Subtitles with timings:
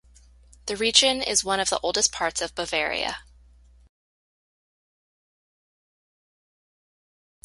[0.65, 3.19] The region is one of the oldest parts of Bavaria.